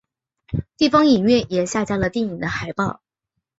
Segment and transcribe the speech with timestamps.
[0.77, 3.03] 地方影院也下架了电影的海报。